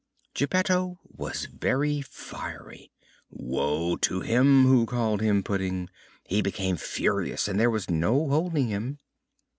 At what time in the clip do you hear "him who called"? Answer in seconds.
4.21-5.21